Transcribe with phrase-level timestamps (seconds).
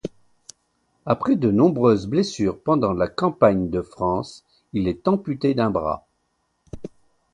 [1.05, 4.43] Après de nombreuses blessures pendant la campagne de France,
[4.73, 6.07] il est amputé d'un bras.